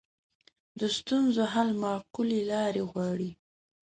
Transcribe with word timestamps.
د 0.79 0.81
ستونزو 0.97 1.43
حل 1.53 1.69
معقولې 1.83 2.41
لارې 2.51 2.81
غواړي 2.91 3.29